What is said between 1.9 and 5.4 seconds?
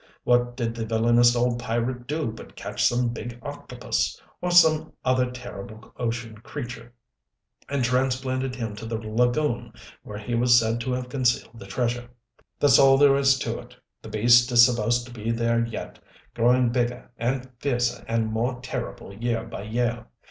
do but catch some big octopus or some other such